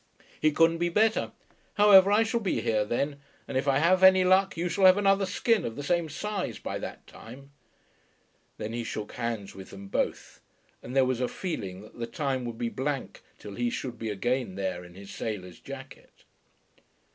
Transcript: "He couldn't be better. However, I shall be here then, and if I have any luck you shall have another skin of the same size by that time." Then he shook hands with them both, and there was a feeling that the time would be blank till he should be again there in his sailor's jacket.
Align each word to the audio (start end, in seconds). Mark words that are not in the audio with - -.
"He 0.41 0.51
couldn't 0.51 0.79
be 0.79 0.89
better. 0.89 1.31
However, 1.75 2.11
I 2.11 2.23
shall 2.23 2.39
be 2.39 2.61
here 2.61 2.83
then, 2.83 3.21
and 3.47 3.55
if 3.55 3.67
I 3.67 3.77
have 3.77 4.01
any 4.01 4.23
luck 4.23 4.57
you 4.57 4.67
shall 4.67 4.87
have 4.87 4.97
another 4.97 5.27
skin 5.27 5.63
of 5.63 5.75
the 5.75 5.83
same 5.83 6.09
size 6.09 6.57
by 6.57 6.79
that 6.79 7.05
time." 7.05 7.51
Then 8.57 8.73
he 8.73 8.83
shook 8.83 9.11
hands 9.11 9.53
with 9.53 9.69
them 9.69 9.89
both, 9.89 10.41
and 10.81 10.95
there 10.95 11.05
was 11.05 11.21
a 11.21 11.27
feeling 11.27 11.81
that 11.81 11.99
the 11.99 12.07
time 12.07 12.45
would 12.45 12.57
be 12.57 12.67
blank 12.67 13.21
till 13.37 13.53
he 13.53 13.69
should 13.69 13.99
be 13.99 14.09
again 14.09 14.55
there 14.55 14.83
in 14.83 14.95
his 14.95 15.11
sailor's 15.11 15.59
jacket. 15.59 16.23